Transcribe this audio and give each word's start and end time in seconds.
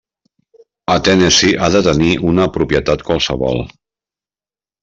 A 0.93 0.95
Tennessee, 1.07 1.59
ha 1.61 1.69
de 1.77 1.83
tenir 1.89 2.09
una 2.31 2.49
propietat 2.57 3.07
qualsevol. 3.11 3.63